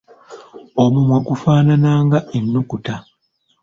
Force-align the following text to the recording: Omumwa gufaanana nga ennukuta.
Omumwa 0.83 1.17
gufaanana 1.27 1.91
nga 2.05 2.19
ennukuta. 2.37 2.95